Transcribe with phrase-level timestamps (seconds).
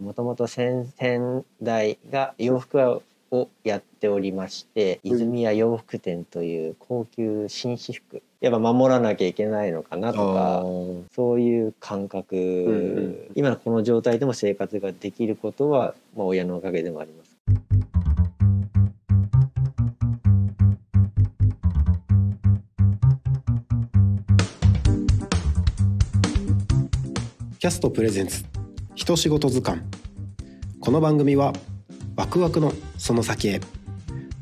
[0.00, 3.00] もともと先々代が洋服屋
[3.30, 8.24] をやっておりまして泉屋洋服店という高級紳士服。
[8.40, 10.64] やっぱ守らなきゃいけないのかなとか
[11.14, 12.34] そういう感覚、
[13.30, 13.32] ん。
[13.36, 17.32] 今のこの状態でも生活ができることは、まあ、親のおかげでもあります。
[27.62, 28.44] キャストプレゼンツ
[28.96, 29.82] 一仕事図鑑。
[30.80, 31.52] この番組は
[32.16, 33.60] ワクワクのその先へ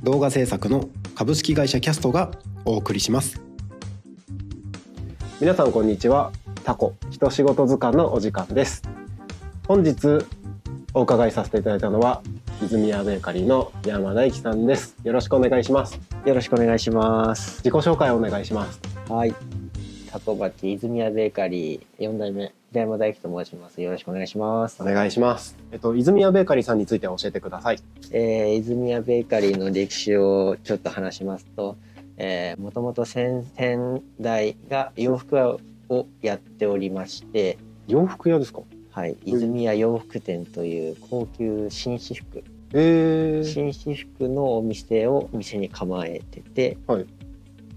[0.02, 2.30] 動画制作の株式会社キャストが
[2.64, 3.42] お送りします。
[5.38, 6.32] 皆さんこんにちは。
[6.64, 8.84] タコ一仕事図鑑のお時間です。
[9.68, 10.24] 本日
[10.94, 12.22] お伺いさせていただいたのは
[12.62, 14.96] 泉谷ベーカリーの山大樹さんです。
[15.04, 16.00] よろしくお願いします。
[16.24, 17.58] よろしくお願いします。
[17.58, 18.80] 自己紹介をお願いします。
[19.10, 19.34] はい。
[20.10, 23.80] タコバチ泉谷ベーカリー4代目平山大樹と申します。
[23.80, 24.82] よろしくお願いします。
[24.82, 24.84] お。
[24.84, 25.56] 願いします。
[25.70, 27.78] えっと泉谷ベーカリーさんについて教えてください。
[28.10, 31.76] えー、泉谷ベーカリーの歴史をちょっと話しますと、
[32.16, 35.56] えー、もともと先々代が洋服屋
[35.88, 38.62] をやっておりまして、洋服屋ですか？
[38.90, 47.06] はい、泉谷洋服店という高級紳士服、えー、紳士服のお店を店に構えてて、はい。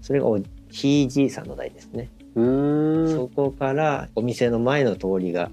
[0.02, 2.10] それがおひいじいさんの代ですね。
[2.34, 5.50] そこからお店の前の通りが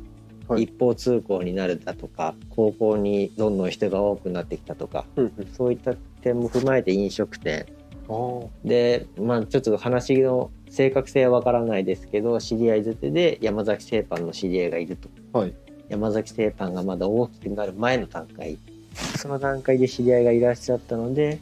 [0.47, 0.63] はい。
[0.63, 5.47] 一方通行になるだとか、高校にどんどん人が多くなってきたとか、うんうん。
[5.53, 7.65] そういった点も踏まえて飲食店。
[8.65, 15.09] でまあちょっと話の正確性はわからないですけど知り合いづてで山崎製パンの知り合いがいると。
[15.37, 15.53] はい。
[15.87, 18.57] 山崎製パンがまだ大きくなる前の段階。
[19.17, 21.39] その段階で知り合いがいらっしゃったので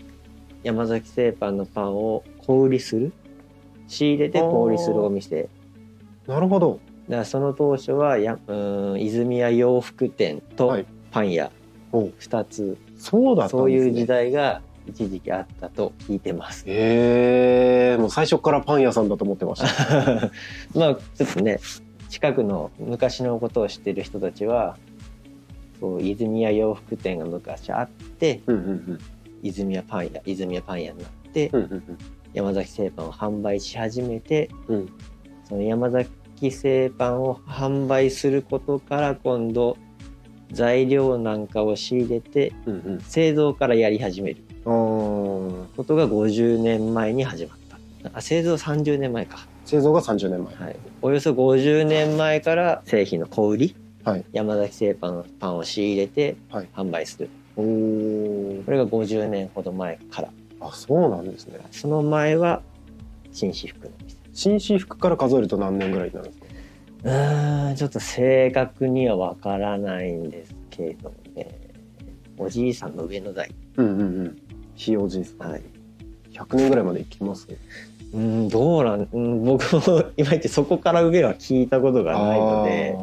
[0.61, 3.11] 山崎製パンのパンを小売りする
[3.89, 5.49] 仕入れて小売りするお店。
[6.27, 6.79] なるほど。
[7.09, 10.85] だからその当初はやうーん泉谷洋服店とはい。
[11.11, 11.51] パン屋。
[11.91, 12.13] おう。
[12.19, 13.59] 2つ、そうだったんですね。
[13.59, 16.63] そういう時代が一時期あったと聞いてます。
[16.67, 17.95] え。
[17.97, 20.31] ー、もう最初からパン屋さんだと思ってました。
[20.77, 21.59] まあちょっとね
[22.09, 24.77] 近くの昔のことを知ってる人たちは
[25.79, 28.99] そう泉谷洋服店が昔あってうんうん。
[29.41, 31.97] 泉谷パン屋泉谷パン屋になって、うんうんうん
[32.33, 34.89] 山崎製パンを販売し始めてうん。
[35.43, 39.77] その山崎製パンを販売することから今度
[40.51, 43.01] 材料なんかを仕入れてうんうん。
[43.01, 44.43] 製造からやり始める。
[44.63, 47.79] ことが50年前に始まった。
[48.13, 49.47] あ製造30年前か。
[49.65, 50.55] 製造が30年前。
[50.55, 54.25] はい、およそ50年前から製品の小売り、はい。
[54.31, 56.67] 山崎製パンのパンを仕入れてはい。
[56.75, 58.65] 販売する、おー。
[58.65, 60.29] これが50年ほど前から
[60.59, 61.59] あそうなんですね。
[61.71, 62.61] その前は
[63.31, 66.45] 紳士服の店紳士服から数えると何年ぐらいになるんですか？
[67.03, 71.59] うーんちょっと正確にはわからないんですけれどもね。
[72.37, 73.51] おじいさんの上の代。
[73.77, 74.37] うんうんうん。
[74.75, 75.63] ひいおじいさん、はい。
[76.31, 77.47] 100年ぐらいまでいきます
[78.13, 82.97] うんどうなん、うん、僕も今言ってそこから上は聞いたことがないので、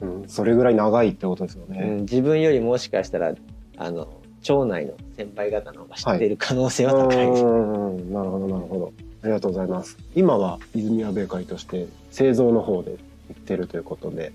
[0.00, 3.34] うん、それぐらい長いってことですようん、ね、自分よりもしかしたら
[3.76, 4.08] あの
[4.42, 7.26] 町内の先輩方の方が知ってる可能性は高い。
[7.26, 7.96] です、うん。
[7.96, 8.92] うんなるほどなるほど。
[9.22, 9.96] ありがとうございます。
[10.14, 12.98] 今は泉谷ベーカリーとして製造の方で行
[13.32, 14.32] ってるということで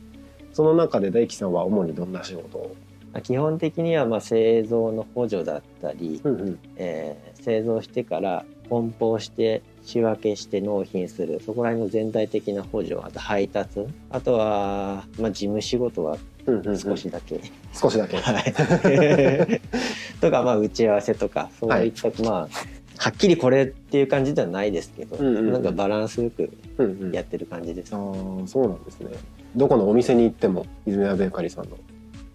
[0.51, 2.75] その中で大樹さんは主にどんな仕事を？
[3.21, 6.59] 基本的にはまあ製造の補助だったり、うんうん。
[6.77, 11.41] えー製造してから梱包して仕分けして納品する。
[11.45, 13.85] そこら辺の全体的な補助あと配達。
[14.09, 16.77] あとは、まあ、事務仕事はうんうんうん。
[16.77, 17.39] 少しだけ、
[17.73, 18.17] 少しだけ。
[18.17, 19.61] はい。
[20.21, 21.49] とかまあ打ち合わせとか。
[21.59, 22.49] そういった、まあ
[22.97, 25.51] はっきりこれっていう感じではないですけど、うんうんうん。
[25.53, 27.11] なんかバランスよくうんうん。
[27.11, 29.11] やってる感じです、ああそうなんですね。
[29.55, 31.77] どこのお店に行っても泉谷ベーカリーさんの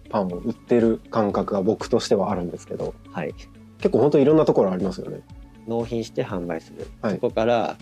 [0.09, 3.33] パンを売ってる感覚が僕としてはあるんですけどはい。
[3.77, 5.21] 結構本当いろんなところありますよね。
[5.67, 7.13] 納品して販売する、はい。
[7.13, 7.77] そこから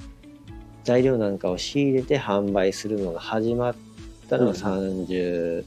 [0.83, 3.75] 材料なんかを仕入れて販売するのが始まっ
[4.29, 5.65] たのがうん30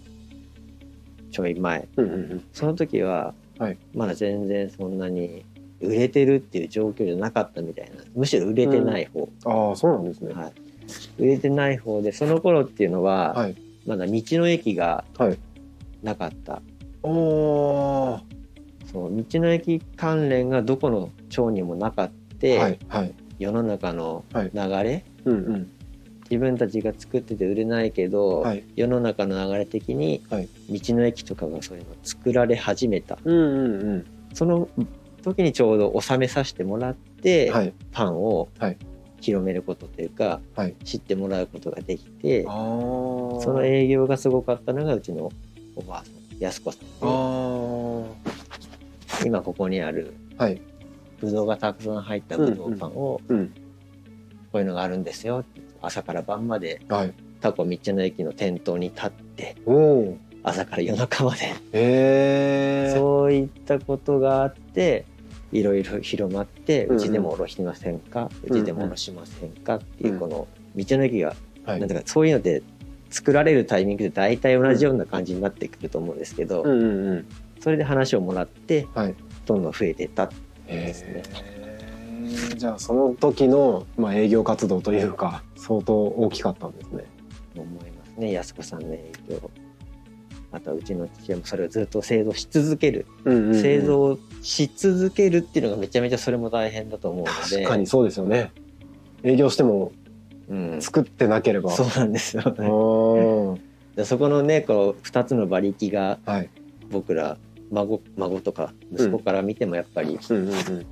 [1.31, 2.45] ちょい前、うんうんうん。
[2.53, 3.79] その時ははい。
[3.95, 5.45] まだ全然そんなに
[5.81, 8.03] 売れてるっていう状況じゃなかったみたいな。
[8.15, 10.33] むしろ売れてない方、ああそうなんですね。
[10.33, 10.53] はい、
[11.19, 13.57] 売れてない方でその頃っていうのは、はい。
[13.87, 15.39] まだ道の駅がはい。
[16.03, 16.63] なかった。
[17.03, 18.21] おー。
[18.91, 23.15] そう道の駅関連がどこの町にもなかって、はいはい。
[23.39, 24.51] 世の中のはい。
[24.53, 25.71] 流れ、うんうん
[26.31, 28.65] 自分たちが作ってて売れないけど、はい。
[28.77, 30.49] 世の中の流れ的にはい。
[30.71, 33.19] 道の駅とかがそういうのを作られ始めた。
[33.25, 34.07] うんうんうん。
[34.33, 34.69] その
[35.23, 37.73] 時にちょうど収めさせてもらって、はい。
[37.91, 38.77] パンをはい。
[39.21, 40.75] 広めることというか、はい。
[40.85, 45.31] 知ってもらうことができてあそその営業がすごかったのがうちの
[45.77, 46.87] おばあさん安子さん
[49.27, 50.63] 今ここにあるはい。
[51.21, 53.53] ぶどうがたくさん入ったぶどうパンを、うん
[54.53, 55.45] こういうのがあるんですよ。
[55.83, 57.15] 朝から晩まではい。
[57.41, 59.57] タコ道の駅の店頭に立って
[60.43, 61.47] 朝から夜中まで。
[61.47, 62.93] へえ。
[62.95, 65.07] そういったことがあって
[65.53, 71.81] いろいろ広まってうんううんちでもおろしませんか、うちでもおろしませんかっていううんこの道の駅が、はい。
[71.81, 72.63] なんだかそういうので
[73.11, 77.27] 作られるタイミングで大体同じような感じになってくると思うんですけど、うんうんうん。
[77.61, 79.15] それで話をもらってはい。
[79.47, 80.31] どんどん増えていった
[80.67, 81.23] へですね。
[81.43, 81.60] え
[82.57, 87.05] じゃあその時の、まあ、営業活動というか相当大きかったんですね。
[87.55, 88.33] と思いますね。
[88.33, 89.51] 安子さんの影響。
[90.53, 93.63] あとはうちの父親もそれをずっと製造し続ける、うんうんうん。
[93.63, 97.57] 製造し続けるっていうのがめちゃめちゃそれも大変だと思うので。
[97.57, 98.53] 確かにそうですよね。
[99.23, 99.93] 営業しても
[100.49, 101.71] うん、作ってなければ。
[101.71, 106.51] そうなんですようねんでそこのねこう2つの馬力がはい。
[106.91, 107.39] 僕ら
[107.71, 110.87] 孫孫とか息子から見てもやっぱりうんうんうん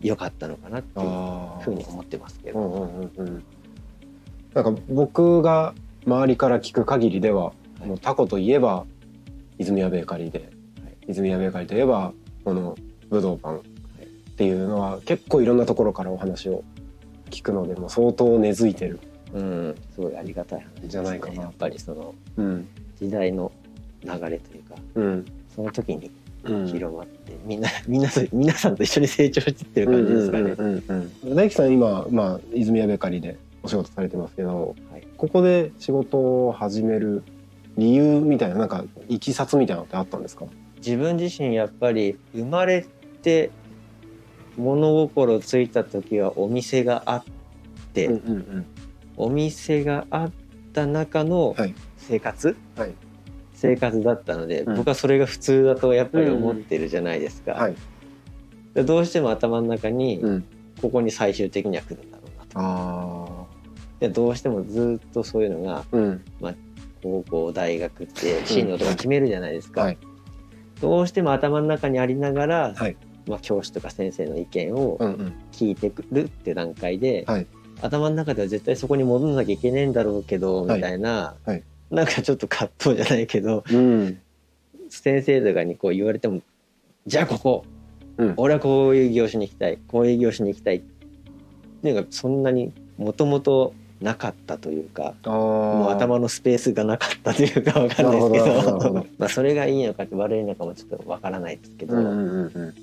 [0.00, 3.44] 良かったのかなっていうあふうに思ってますけど、うんうん
[4.54, 5.74] なんか僕が
[6.06, 7.52] 周りから聞く限りでは、は
[7.84, 7.86] い。
[7.88, 8.86] もうタコといえば
[9.58, 10.48] 泉谷ベーカリーで、
[11.06, 12.74] 泉谷ベーカリーといえばこの
[13.10, 13.60] ぶどうパンっ
[14.36, 16.64] ていうのは結構いろんなところからお話を
[17.30, 18.98] 聞くのでもう相当根付いてる、
[19.34, 22.68] うん、すごいありがたい話じゃないかなやっぱりそのうん。
[22.98, 23.52] 時代の
[24.04, 25.24] 流れというかうん。
[25.54, 26.25] その時にうん
[26.66, 30.50] 広まって、みんな みんなと皆さんと一緒に成長してってる感じですかね。
[30.56, 35.06] うんうんうんうん大樹さん今、まあ、泉谷ベーカリーでお仕事されてますけどはい。
[35.16, 37.22] ここで仕事を始める
[37.76, 40.46] 理由みたいななんかいきさつみたいなのってあったんですか？
[40.76, 42.84] 自分自身やっぱり生まれ
[43.22, 43.50] て
[44.56, 47.24] 物心ついた時はお店があっ
[47.92, 48.66] て、うんうん。
[49.18, 50.30] お店があっ
[50.72, 51.74] た中のはい。
[51.98, 52.90] 生活、はい
[53.56, 54.76] 生活だったので、うん。
[54.76, 57.52] 僕はそれが普通だとやっぱり思ってるじゃないですか。
[57.52, 57.74] はい。
[58.74, 60.44] でどうしても頭の中にうん。
[60.82, 62.50] ここに最終的には来るんだろうなと。
[62.54, 63.46] あ
[63.98, 66.22] でどうしてもずっとそういうのがあうん。
[67.02, 69.98] 高校大学って進路とか決めるじゃないですか、はい。
[70.80, 72.96] どうしても頭の中にありながら、はい。
[73.26, 75.32] まあ、教師とか先生の意見をうんうん。
[75.52, 77.46] 聞いてくるって段階で、はい。
[77.80, 80.76] 頭の中では絶対そこに戻んなきゃいけねえんだろうけど、はい。
[80.76, 84.20] みたいな、はいなんかちょっと葛藤じゃないけどうん。
[84.88, 86.40] 先生とかにこう言われても
[87.06, 87.64] じゃあここ、
[88.16, 88.34] うん。
[88.36, 90.76] 俺はこういう業種に行きたいこういう業種に行きたい。
[90.76, 95.14] っていうのがそんなにもともとなかったというか。
[95.24, 99.06] あもう頭のスペースがなかったというかわかんないですけどどど。
[99.18, 102.62] まあそれがいいのかって悪いのかもちょっとわからないですけど、うんうんうんうん。
[102.62, 102.74] うん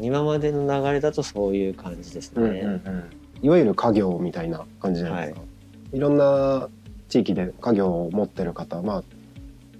[0.00, 2.42] 今までの流れだとそういう感じですね。
[2.42, 3.04] うんうんうん。
[3.42, 5.46] いわゆる家業みたいな感じじゃないですか、
[5.92, 6.68] い、ろんな
[7.08, 9.02] 地域で家業を持ってる方まあ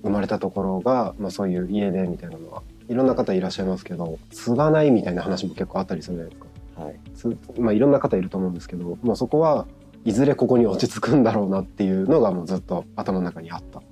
[0.02, 6.46] 生まれたところが、まあ、そういう家でみたいなのはいろんな方いらっしゃいますけど継がないみたいな話も結構あったりするじゃないですか。
[6.76, 9.66] はい、つまあいろんな方いると思うんですけど、まあ、そこは
[10.04, 13.82] いずれここに落ち着くんだろうなっていうのがもうずっと頭の中にあった。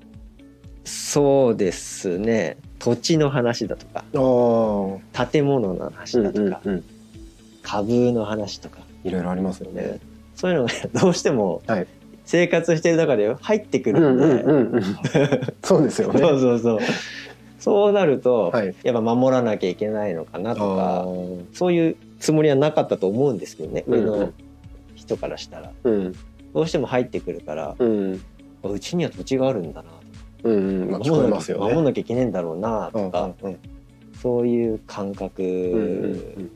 [0.84, 2.58] そうですね。
[2.78, 6.84] 土地の話だとかあ建物の話だとか、うん、
[7.62, 9.82] 株の話とか、いろいろありますよね。
[9.82, 10.00] ね、
[10.34, 11.86] そういうのがどうしてもはい
[12.24, 14.84] 生活してる中で入ってくうるんで、んうんうんうん、
[15.62, 16.20] そうですよね。
[16.20, 16.78] そうそうそう。
[17.58, 18.74] そうなると、はい。
[18.82, 21.06] やっぱ守らなきゃいけないのかなとか
[21.52, 23.94] そういうつもりはなかったと思うんですけどね、うん。
[23.94, 24.32] うん上の
[24.94, 25.72] 人からしたら。
[25.84, 26.12] うん。
[26.54, 28.20] どうしても入ってくるから、うん。
[28.62, 29.90] うちには土地があるんだな
[30.44, 31.64] うんうん、まあ、聞こえますよね。
[31.64, 33.58] 守んなきゃいけねえんだろうなとか、うんうん
[34.24, 36.50] そういう感うんうん覚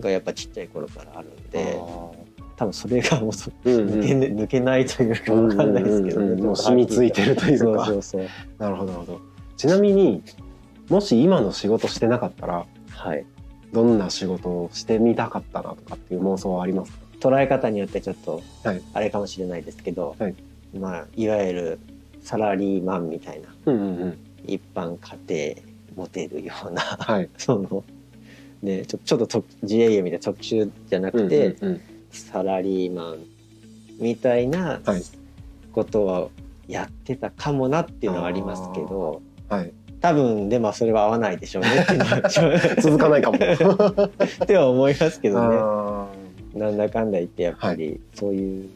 [0.00, 2.10] がやっぱちっちゃい頃からあるんで、あ
[2.58, 4.00] 多分それがもうそーうんうん。
[4.00, 6.44] 抜け,、抜けないというかわかんないですけどね、うんうんうん。
[6.46, 7.86] もう染みついてるというか。
[7.86, 8.26] そうそう
[8.58, 9.20] なるほどなるほど。
[9.56, 10.24] ちなみに
[10.88, 13.24] もし今の仕事してなかったらはい。
[13.72, 16.98] どんな仕事をしてみたかったなとかっていう妄想はありますか？
[17.20, 18.82] 捉え方によってちょっとはい。
[18.92, 20.34] あれかもしれないですけど、はい。
[20.76, 21.78] まあいわゆる
[22.22, 24.18] サラリーマンみたいなうんうんうん。
[24.46, 25.54] 一般家
[25.96, 27.28] 庭持てるようなはい。
[27.38, 27.84] その
[28.62, 33.18] ねちょちょっとと自営業みたいな特殊じゃなくて、うんうんサラリーマン
[33.98, 35.02] みたいなはい
[35.72, 36.28] ことは
[36.66, 39.72] やってたかもなっていうのはありますけどうんはい。
[40.00, 42.22] 多分でもそれは合わないでしょうねっていうのは
[42.80, 43.36] 続かないかも。
[43.36, 46.08] っては思いますけどねあ
[46.54, 48.68] なんだかんだ言ってやっぱりそういう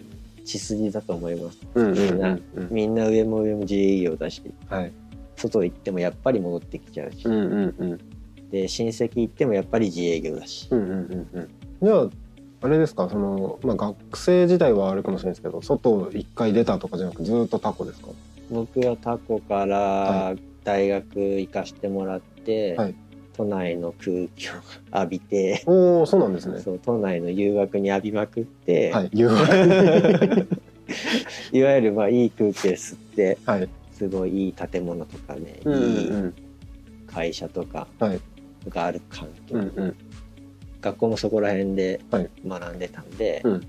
[0.45, 2.69] 血筋だと思いますーうんうんうんみんなうん。
[2.71, 4.93] みんな上も上も自営業だしはい。
[5.37, 7.99] 外行ってもやっぱり戻ってきちゃうし、うんうんうん。
[8.51, 11.49] で親戚行ってもやっぱり自営業だし、うんうんうんうん
[11.83, 12.09] じゃあ
[12.62, 13.09] あれですか？
[13.11, 18.09] その、まあ、学生時代はあるかもしれないですけど外一回出たとかじゃなくずーっとタコですか？
[18.50, 22.95] 僕はタコからは大学行かしてもらって、はい。
[23.35, 24.52] 都内の空気を
[24.95, 26.61] 浴びて、おおそうなんですね。
[26.61, 30.47] そう都内の誘惑に浴びまくって、はい誘惑。
[31.52, 33.69] い、わゆるまあいい空気で吸ってはい。
[33.92, 36.35] すごいいい建物とかね、うんういいん
[37.07, 38.21] 会社とかはい。
[38.69, 39.97] がある環境、うんうん
[40.83, 42.31] 学校もそこら辺ではい。
[42.47, 43.67] 学んでたんで、うん。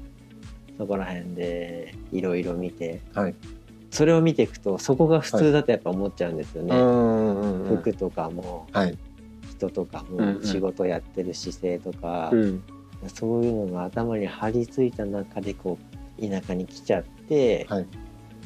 [0.77, 3.35] そこら辺でいろいろ見てはい。
[3.91, 6.75] それを見ていくとそこが普通だとやっぱ思っちゃうんですよね。
[6.75, 8.97] うんうんうん服とかもはい。
[9.49, 12.63] 人とかも仕事やってる姿勢とか、うん。
[13.07, 15.77] そういうのが頭に張り付いた中でこ
[16.19, 17.85] う田舎に来ちゃって、はい。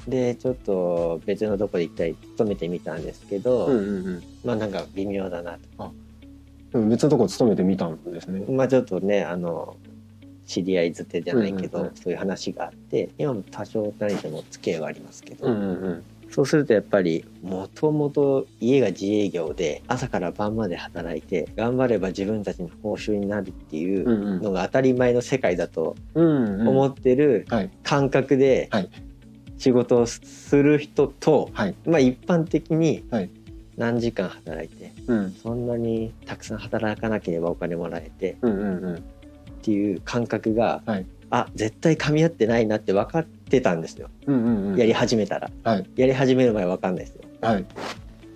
[0.08, 4.24] でちょっと別のとこで一回勤めてみたんですけど、うんうんうん。
[4.44, 5.94] まあなんか微妙だなと
[6.82, 8.46] 別のとこ勤めてみたんですね。
[8.50, 9.76] まあちょっとねあの
[10.46, 11.96] 知り合いづてじゃないけど、うんうんうん。
[11.96, 16.04] そういう話があって今も多少何でも付き合いはありますけど、うんうんうん。
[16.30, 27.70] そうするとやっぱりもともと家が自営業で朝から晩まで働いて頑張れば自分たちの報酬になるっていうのが当たり前の世界だと思ってるはい。
[27.84, 28.90] 感覚ではい。
[29.58, 31.76] 仕事をする人と、はい。
[31.86, 33.30] まあ一般的にはい
[33.78, 35.32] 何時間働いてうん。
[35.32, 38.96] そんなにたくさん働かなければお金もらえてうんうんうん。
[38.96, 39.00] っ
[39.62, 41.06] ていう感覚が、はい。
[41.30, 44.10] あ絶対噛み合ってないなって分かってたんですよ。
[44.26, 44.78] うんうんうん。
[44.78, 45.90] やり始めたら、はい。
[45.96, 47.22] やり始める前は分かんないですよ。
[47.42, 47.66] はい。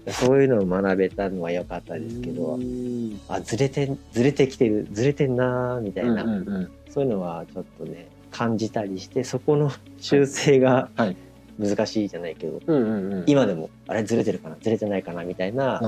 [0.10, 3.20] そういうのを学べたのは良かったですけどうん。
[3.30, 6.72] あずれてずれてきてるずれてんなーみたいな、うんうんうん。
[6.90, 11.16] そういうのはちょっとね感じたりしてそこの修正がはい
[11.60, 13.24] 難しいじゃないけど、うんうんうん。
[13.27, 14.58] 今でもあれずれてるかな？
[14.62, 15.24] ずれてないかな？
[15.24, 15.79] みたいな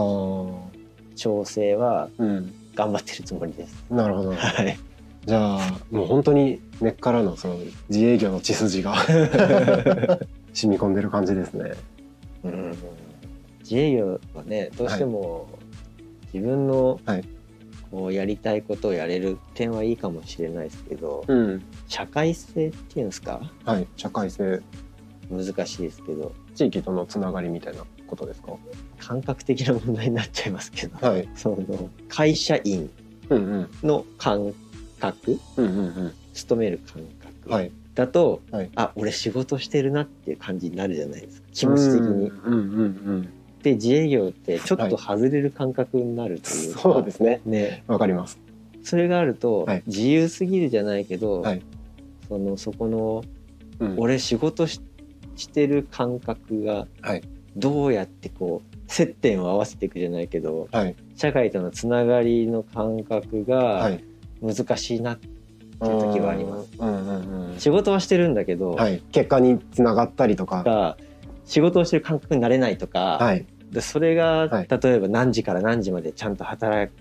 [1.15, 2.53] 調整はうん。
[2.75, 3.85] 頑張ってるつもりです。
[3.91, 4.31] なるほど。
[4.33, 4.77] はい、
[5.27, 7.57] じゃあもう本当に根っからのその
[7.89, 11.73] 自営業の血筋が 染み込んでる感じですね。
[12.43, 12.73] うん。
[13.59, 15.47] 自営業はねどうしても
[16.33, 17.23] 自分のはい。
[17.91, 21.61] こうやりたいことをやれる点はいいかもしれないですけどうん。
[21.87, 23.39] 社会性っていうんですか？
[23.65, 23.87] はい。
[23.97, 24.61] 社会性、
[25.29, 28.53] 難しいですけど地域とのつながりみたいなことですか？
[28.99, 31.27] 感覚的な問題になっちゃいますけど、はい。
[31.35, 32.89] その会社員。
[33.81, 34.53] の感
[34.99, 35.39] 覚？
[35.57, 36.13] うんうんうん。
[36.33, 37.03] 勤める感
[37.43, 37.71] 覚はい。
[37.95, 42.29] だと、はいあ俺仕事してるなっていう感じになるじゃないですか気持ち的に。
[42.29, 42.85] うんうんう
[43.17, 43.29] ん
[43.63, 46.63] で自営業ってちょっと外れる感覚になるとうん。
[46.65, 47.39] いうか、そうですね。
[47.45, 48.37] ねわかります。
[48.83, 51.61] それがあると、はい自由すぎるじゃないけど、はい
[52.27, 53.23] そのそこの
[53.79, 53.95] うん。
[53.97, 54.81] 俺仕事し
[55.35, 57.21] してる感覚がはい
[57.55, 60.95] どうやってこう接点を合わせていくじゃないけどはい。
[61.15, 64.03] 社会とのつながりの感覚はがい。
[64.41, 65.25] 難しいな、って
[65.87, 66.69] いう時はあります。
[66.79, 67.59] うんうんうん。
[67.59, 69.01] 仕事はしてるんだけど、はい。
[69.11, 70.63] 結果につながったりとか。
[70.63, 70.97] が
[71.45, 73.45] 仕事をしてる感覚になれないとか、はい。
[73.71, 76.91] でそれが、はい例えば何時から何時までちゃんと働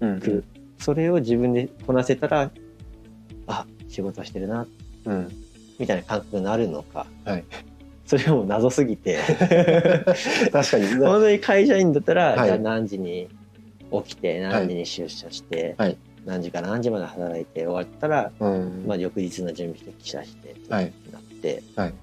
[0.00, 0.44] うんく、
[0.78, 2.50] それを自分でこなせたら
[3.46, 4.66] あ仕事してるな
[5.04, 5.12] うん。
[5.12, 5.28] うん。
[5.78, 7.44] みたいな感覚になるのか、はい
[8.10, 9.18] それはもう謎すぎて。
[10.50, 10.86] 確かに。
[10.98, 12.46] 本当に会社員だったら、はい。
[12.46, 13.28] じゃあ何時に
[14.04, 15.96] 起きて何時に出社して、はい。
[16.26, 18.84] 何時から何時まで働いて終わったら、うん。
[18.84, 20.86] まあ、翌日の準備して記者してってなはい。
[20.86, 20.90] っ
[21.40, 21.94] て、はい。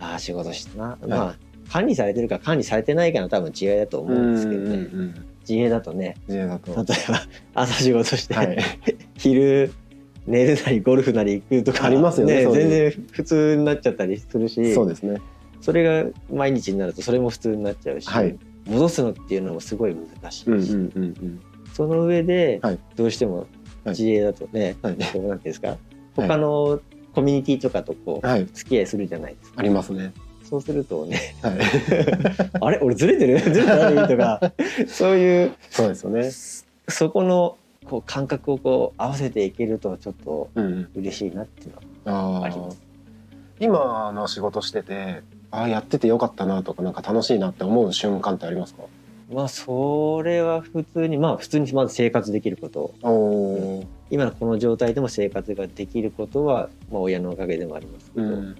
[0.00, 1.36] ああ仕事してな、まあ
[1.70, 5.14] 管理されてるか管理されてないかの多分違いだと思うんですけどね、
[5.48, 6.16] 自営だとね。
[6.26, 6.74] 自営だと。
[6.74, 7.22] 例えば
[7.62, 8.58] 朝仕事して、はい。
[9.16, 9.72] 昼
[10.26, 14.74] 寝るなりゴルフなり行くとかありますよね全然普通になっちゃったりするし。
[14.74, 15.20] そうですね。
[15.60, 21.40] それが毎日になるとそれも普通になっちゃうし、はい戻すのっていうのもすごい難しいし、うんうんうんうん。
[21.72, 24.96] その上ではいどうしてもはい自営だとね、はい。
[24.96, 25.76] なんていうんですか
[26.16, 26.80] 他の
[27.14, 28.46] コミュニティとかとこうはい。
[28.46, 29.60] 付き合いするじゃないですか。
[29.60, 30.12] ありますね。
[30.42, 31.58] そうするとねはい。
[32.60, 32.78] あれ？
[32.82, 33.38] 俺ずれてる？
[33.38, 34.08] ずれてない？
[34.08, 34.52] とか
[34.88, 36.30] そういうそうですよね。
[36.88, 40.88] そこのこう感覚をこう合わせていけるとちょっとうんうん。
[40.96, 42.82] 嬉しいなっていうのはあります。
[43.60, 45.22] 今の仕事してて、
[45.56, 48.82] ああやっててよかったなとかなんか楽しいなって思う瞬間ってありますか？
[49.32, 52.94] まあそれは普通にまあ普通にまず生活できること。
[54.08, 58.56] 今のこの状態でも生活ができることは、まあ、親のおかげでもありますけど、うん。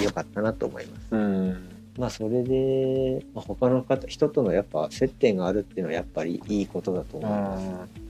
[0.00, 1.08] よかったなと思います。
[1.10, 1.68] うん。
[1.98, 7.66] まあそれで、まあ、他の方人とのやっぱ接点があるっていうのはやっぱりいいことだと思います。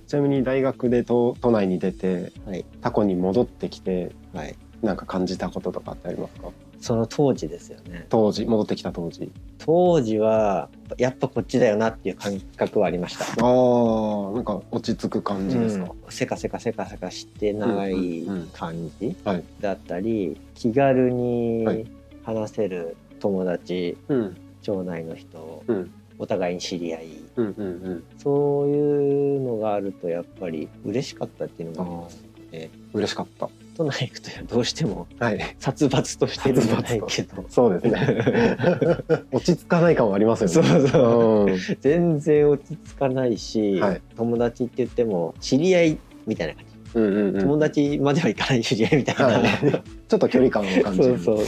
[0.08, 6.48] ちなみに大学で都都内に出てはいタコに戻ってきてはい、なんか感じたこととかってありますか？
[6.80, 8.06] その当時ですよね。
[8.08, 9.30] 当時戻ってきた当時。
[9.58, 13.24] 当時はやっぱこっちだよなっていう感覚はありました。
[13.24, 15.90] あーなんか落ち着く感じですか、うん。
[16.08, 19.44] せかせかせかせかしてない感じはい。
[19.60, 21.86] だったり気軽はにい。
[22.24, 24.36] 話せる友達うん。
[24.62, 25.90] 町内の人うん。
[26.18, 27.08] お互いに知り合い。
[27.36, 28.04] うんうんうん。
[28.18, 32.70] そういうのがあるとやっぱり嬉しかったっていうのがありますね。
[32.94, 35.06] 嬉しかった都内行くとどうしても。
[35.18, 35.56] はい。
[35.58, 37.46] 殺伐としてるじゃないけど。
[37.48, 38.98] そうですね。
[39.32, 40.68] 落ち着かない感はありますよね。
[40.68, 41.46] そうそう。
[41.46, 41.58] うん。
[41.80, 44.02] 全然落ち着かないし、はい。
[44.18, 47.40] 友達って言っても知り合いみたいな感じ、うんうんうん。
[47.40, 49.48] 友達まではいかない知り合いみたいな、はい。
[50.08, 51.18] ちょっと距離感を感じる。
[51.18, 51.46] そうそう。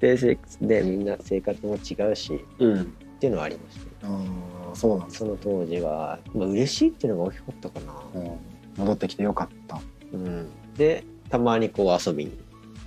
[0.00, 2.80] でせでみんな生活も違うしうん。
[2.80, 2.84] っ
[3.20, 3.90] ていうのはありましたね。
[4.02, 5.18] あーそうなんです。
[5.18, 8.30] その当時は、まあ嬉しいっていうのが大きかったかな、うん。
[8.76, 9.80] 戻ってきてよかった。
[10.12, 12.32] うん、でたまにこう遊びに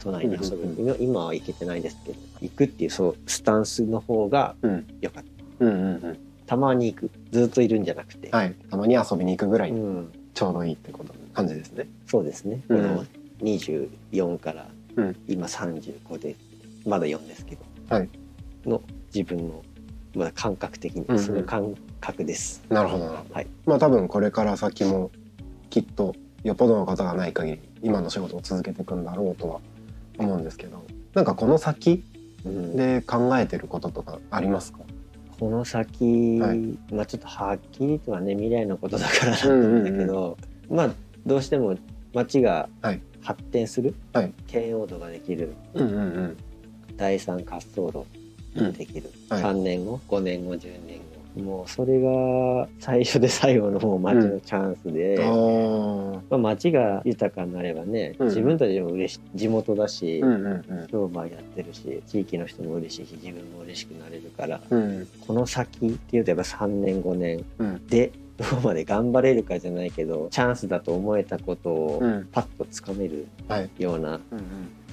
[0.04, 0.86] 都内に遊びに、うん。
[0.86, 4.88] 今今は行けてないですけど行くっていうそうスタンスの方がうん。
[5.02, 5.66] 良かった。
[5.66, 8.54] うんうんうんたまに行くずっといるんじゃなくて、はい。
[8.70, 11.88] たまに遊びに行くぐらいうん、ちょうどいいってこと感じですね。
[12.06, 12.78] そうですね、うん。
[12.78, 13.06] この
[13.42, 15.16] 24からうん。
[15.28, 16.36] 今35で
[16.86, 18.10] まだ4ですけど、はい。
[18.66, 18.82] の
[19.16, 19.64] 自分の、
[20.16, 23.34] まあ、感覚的にうんうんその感覚です、なるほどなるほど。
[23.36, 23.48] はい。
[23.66, 25.12] まあ多分これから先も
[25.70, 29.60] きっとよっぽどの方がない限り今の仕事を続けていくんだろうとは
[30.18, 30.84] 思うんですけど。
[31.14, 32.04] なんかこの先
[32.46, 32.76] うん。
[32.76, 34.80] で考えてることとかありますか？
[35.40, 36.58] この先、はい。
[36.94, 40.38] まあちょっとはっきりとはね未来のことだからなんだけど、
[40.70, 40.90] まあ
[41.26, 41.76] どうしても
[42.14, 44.34] 町がはい発展する、はい。
[44.48, 46.38] 圏央道ができるうんうんうん。
[46.98, 48.06] 第三滑走路
[48.56, 49.42] ができる、はい。
[49.42, 51.04] 3年後5年後10年後
[51.36, 58.28] もうそれが最初で最後のもう町のチャンスで、あーまあ、町が豊かになればね、うん。
[58.28, 64.80] 自分たちも嬉し地元だし、うんうん商売やってるし地域の人も嬉しいし自分も嬉しくなれるからうん。
[64.80, 67.88] うんこの先っていうとやっぱ3年5年うん。
[67.88, 72.28] でどこまで頑張れるかじゃないけどチャンスだと思えたことをうん。
[72.32, 73.70] パッとつかめるはい。
[73.80, 74.44] ようなうん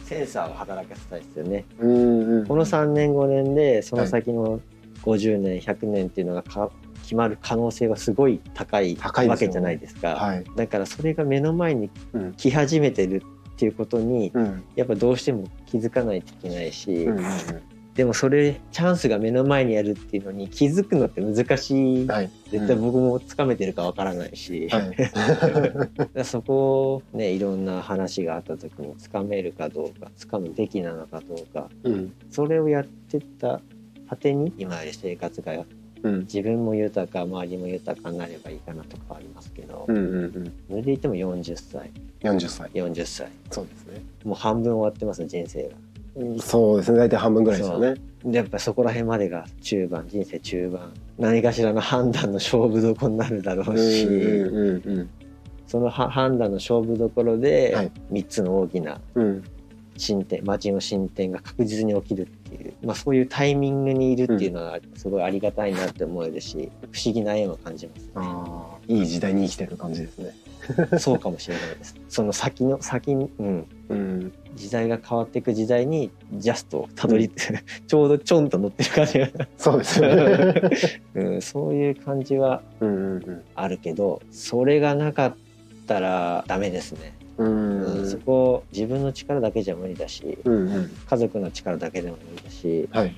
[0.04, 1.64] センサーを働かせたいですよね。
[1.79, 2.46] うんうんうん。
[2.46, 4.61] この3年5年でその先の
[5.02, 6.70] 50年100年っていうのがか
[7.02, 10.16] 決まる可能性はすごい高いわけじゃないですか。
[10.16, 10.44] はい。
[10.56, 12.34] だからそれが目の前にうん。
[12.34, 14.64] 来始めてるっていうことにうん。
[14.76, 17.24] やっぱどうしても気づかないといけないし、うんうん
[17.94, 22.30] でもそれチャンスが目の前にあるっていうのに気づくのって難しい、はい。
[22.48, 24.80] 絶対僕もつかめてるかわからないし、は
[26.14, 26.24] い。
[26.24, 32.12] そこをねいろんな話があった時につかめるかどうかつかむべきなのかどうかうん。
[32.30, 33.60] それをやってた
[34.11, 35.64] 果てに今より生活が
[36.03, 36.20] うん。
[36.20, 40.53] 自分も豊か周りも豊かになればいいかなとかありますけど、うんうんうん。
[40.68, 41.90] それで言っても40歳。
[42.23, 42.70] 40歳。
[42.70, 43.29] 40歳。
[43.51, 44.03] そうですね。
[44.25, 46.42] もう半分終わってます人生が。
[46.42, 46.99] そうですね。
[46.99, 47.94] 大体半分ぐらいですよね。
[48.25, 50.92] でやっぱそこら辺までが中盤人生中盤。
[51.18, 55.11] 何かしらの判断の勝負どころになるだろううんし、うんうん。
[55.66, 57.92] そのは判断の勝負どころではい。
[58.11, 59.44] 3つの大きなうん
[60.00, 68.12] 進展町の進展が確実に起きるっていう、まあ、そういうタイミングにいるっていうのはすごいありがたいなって思えるし不思議な縁を感じますね。
[68.14, 70.34] ああいい時代に生きてる感じですね。
[70.98, 71.94] そうかもしれないです。
[72.08, 74.32] その先の先に、うん、うん。
[74.56, 77.30] 時代が変わっていく時代にジャストたどり、
[77.86, 80.54] ちょうどちょんと乗ってる感じが、そうですよね。
[81.14, 83.42] うん、そういう感じはうんうん。
[83.54, 85.36] あるけどそれがなかっ
[85.86, 87.83] たらダメですね、うん。
[87.83, 90.90] うんそこ自分の力だけじゃ無理だしうんうん。
[91.09, 93.16] 家族の力だけでも無理だし、はい。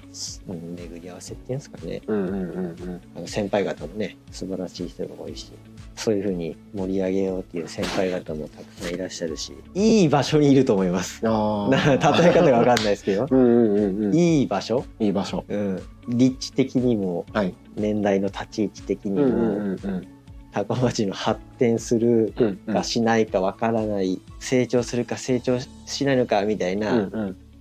[0.49, 2.03] うん、巡り合わせっていうんですかね。
[2.07, 5.53] うんうんうんあの先輩方もね素晴らしい人が多いし
[5.97, 11.21] そういうふうに盛り上げようっていう先輩方もたくさんいらっしゃるしいい場所にいると思います。
[11.25, 13.27] あな例えあ方が分かんないですけど。
[13.31, 15.45] うんうんいいい場所、い場所。
[15.49, 17.55] うん、立地的にもはい。
[17.77, 20.09] 年代の立ち位置的にも、うんうんうんうん
[20.53, 22.35] 高松の発展する
[22.67, 27.11] かしないかわからない、成長するか成長しないのかみたいな、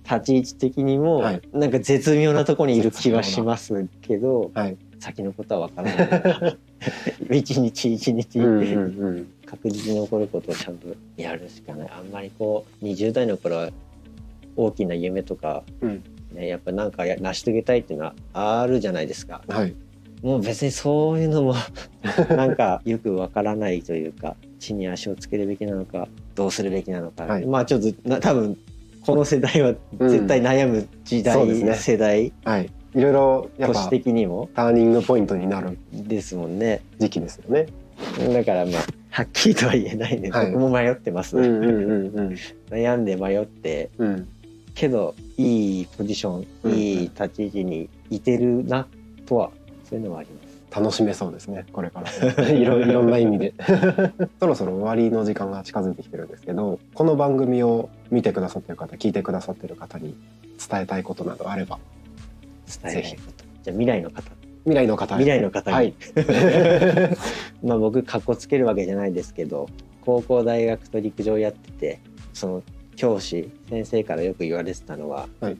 [0.04, 1.42] 立ち位置的にも、はい。
[1.52, 4.76] なんか絶妙なとこにいる気はしますけどはい。
[5.00, 6.48] 先のことはわからな
[7.30, 7.38] い。
[7.38, 8.38] 一日一日、
[9.46, 11.90] 確実に起こることをちゃんとやるしかない。
[11.90, 13.70] あんまりこう20代の頃は
[14.54, 16.04] 大きな夢とか、うん。
[16.32, 19.42] ね、やっぱなんかや成し遂げたいっていうのはあるじゃないですか。
[19.48, 19.74] はい
[20.22, 21.54] もう別にそういうのも
[22.30, 27.46] なんかよくわからないというか地に足をつけるべきなのかどうするべきなのか、はい。
[27.46, 28.56] まあちょっとな多分
[29.04, 31.74] この世代は絶対悩む時代、そうですね。
[31.74, 32.70] 世代はい。
[32.94, 34.48] いろいろやっ年ぱ的にも。
[34.54, 36.82] ターニングポイントになるですもんね。
[36.98, 37.66] 時期ですよね。
[38.32, 40.52] だからまあはっきりとは言えないんで、はい。
[40.52, 42.36] 僕も迷ってます、うんうんうんうん。
[42.70, 43.90] 悩んで迷って。
[43.98, 44.28] うん。
[44.74, 46.72] けどいいポジション、うん。
[46.72, 48.86] いい立ち位置にいてるな
[49.26, 49.50] とは
[49.92, 50.80] そういうのはあります。
[50.80, 52.48] 楽しめそうですねこれから。
[52.48, 53.52] いろいろんな意味で。
[54.40, 60.16] そろそろ終わりの時間が近づいてきてるんですけどこの番組を見てくださってる方聞いてくださってる方に
[60.56, 61.78] 伝えたいことなどあれば
[62.82, 63.44] 伝えたいこと。
[63.64, 64.22] じゃあ未来の方。
[64.64, 65.14] 未来の方。
[65.16, 65.94] へ未来の方に、はい。
[67.62, 69.68] まあ僕かっこつけるわけじゃないですけど
[70.00, 72.00] 高校大学と陸上やってて
[72.32, 72.62] その
[72.96, 75.58] 教師先生からよく言われてたのは、はい。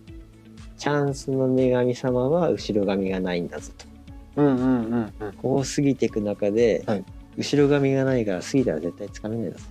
[0.79, 3.92] チャンスの女神様は後ろ髪がないんだぞと
[4.37, 5.33] うんうんうんうん。
[5.35, 7.05] こう過ぎていく中で、はい。
[7.37, 9.65] 後ろ髪がないから過ぎたら絶対つかめないだぞ、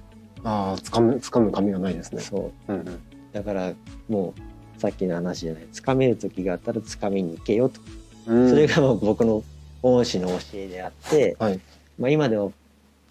[0.43, 2.21] ああ掴む掴む髪がないですね。
[2.21, 2.73] そう。
[2.73, 2.99] うんうん。
[3.31, 3.73] だから
[4.09, 4.33] も
[4.77, 5.67] うさっきの話じゃない。
[5.71, 7.79] つかめる時があったらつかみに行けよと、
[8.27, 8.49] うん。
[8.49, 9.43] それがもう僕の
[9.83, 11.59] 恩師の教えであって、はい。
[11.99, 12.51] まあ、今でも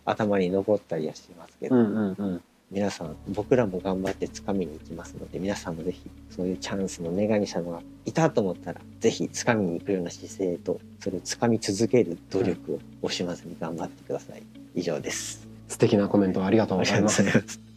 [0.04, 14.42] 頭に残ったりはしてますけど、うんうんうん皆さん僕らも頑張ってつかみに行きますので皆さんもぜひそういうチャンスの女神様がいたと思ったらぜひつかみに行くような姿勢とそれをつかみ続ける努力を惜しまずに頑張ってください。
[14.76, 15.48] 以上です。
[15.66, 17.24] 素敵なコメントありがとうございます。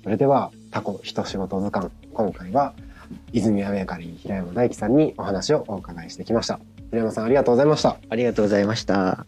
[0.03, 2.73] それではタコ一仕事図鑑今回は
[3.31, 6.59] 泉谷ベーカリー平山大樹さんにお話をお伺いしてきました。
[6.91, 7.97] 平山さんありがとうございました。
[8.09, 9.25] ありがとうございました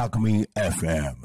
[0.00, 1.20] タクミン FM